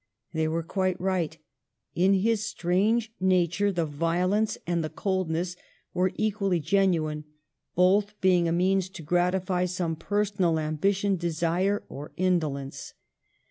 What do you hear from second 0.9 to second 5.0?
right; in his strange nature the violence and the